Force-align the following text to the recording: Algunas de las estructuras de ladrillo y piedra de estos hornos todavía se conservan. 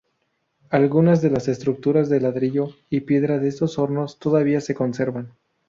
Algunas 0.71 1.21
de 1.21 1.29
las 1.29 1.47
estructuras 1.47 2.09
de 2.09 2.19
ladrillo 2.19 2.69
y 2.89 3.01
piedra 3.01 3.37
de 3.37 3.47
estos 3.49 3.77
hornos 3.77 4.17
todavía 4.17 4.59
se 4.59 4.73
conservan. 4.73 5.35